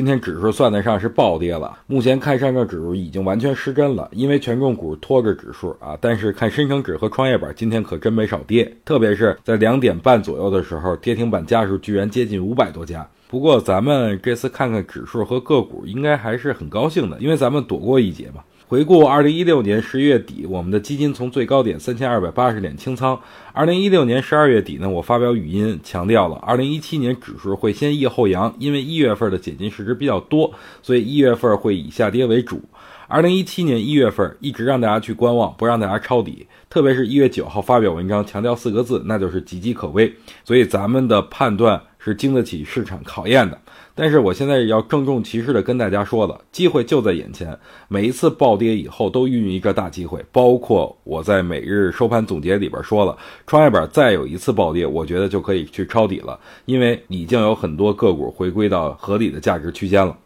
[0.00, 5.94] 今天指数算得上是暴跌了，目前看上证指数已经完全失真了，因为权重股拖着指数啊。
[6.00, 13.06] 但是看深成指和创业板今天可真没少跌，特别是在两点半左右的时候，跌停板家数居然接近五百多家。
[13.28, 18.42] 不过咱们这次看看指数和个股，应该还是很高兴的，因为咱们躲过一劫嘛。
[18.70, 23.20] 回顾二零一六年十一月底，我们的基金从最高点三千二百八十点清仓。
[23.52, 32.62] 二零一六年十二月底呢，我发表语音强调了，二零一七年指数会先抑后扬，因为一月份的解禁市值比较多，所以一月份会以下跌为主。
[33.08, 40.14] 二零一七年一月份一直让大家去观望，不让大家抄底，特别是一月九号发表文章强调四个字，那就是岌岌可危。
[40.44, 43.56] 所以咱们的判断是经得起市场考验的。
[43.94, 50.24] 但是我现在要郑重其事的跟大家说了，机会就在眼前，每一次暴跌以后都孕育一个大机会。
[50.32, 53.14] 包括我在每日收盘总结里边说了，
[53.46, 60.16] 创业板再有一次暴跌，我觉得就可以去抄底了，因为已经有很多个股回归到合理的价值区间了。